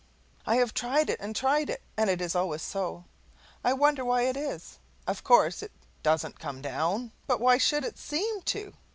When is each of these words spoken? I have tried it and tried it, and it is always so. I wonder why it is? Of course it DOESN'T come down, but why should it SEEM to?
I 0.47 0.55
have 0.55 0.73
tried 0.73 1.11
it 1.11 1.19
and 1.19 1.35
tried 1.35 1.69
it, 1.69 1.83
and 1.95 2.09
it 2.09 2.21
is 2.21 2.33
always 2.33 2.63
so. 2.63 3.03
I 3.63 3.73
wonder 3.73 4.03
why 4.03 4.23
it 4.23 4.35
is? 4.35 4.79
Of 5.05 5.23
course 5.23 5.61
it 5.61 5.71
DOESN'T 6.01 6.39
come 6.39 6.59
down, 6.59 7.11
but 7.27 7.39
why 7.39 7.59
should 7.59 7.83
it 7.85 7.99
SEEM 7.99 8.41
to? 8.45 8.73